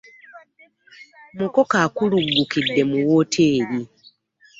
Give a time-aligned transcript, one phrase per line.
[1.37, 3.79] Mukoka akuluggukidde mu wooteeri.